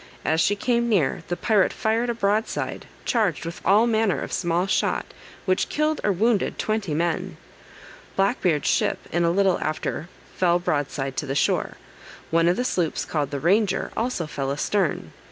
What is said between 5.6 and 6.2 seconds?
killed or